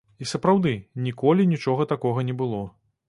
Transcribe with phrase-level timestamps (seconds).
[0.25, 0.71] І сапраўды,
[1.07, 2.65] ніколі нічога такога не было.